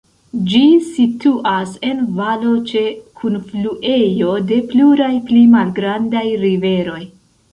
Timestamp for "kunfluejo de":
3.21-4.57